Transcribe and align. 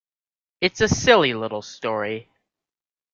It's 0.61 0.81
a 0.81 0.87
silly 0.87 1.35
little 1.35 1.61
story. 1.61 2.27